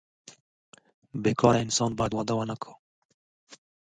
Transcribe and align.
بې 1.21 1.31
کاره 1.39 1.59
انسان 1.65 1.91
باید 1.97 2.11
واده 2.13 2.33
ونه 2.37 2.55
کړي. 2.61 2.73